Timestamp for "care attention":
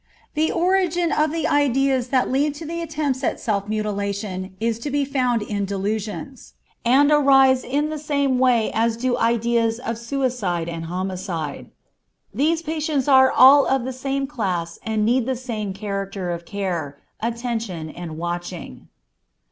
16.47-17.87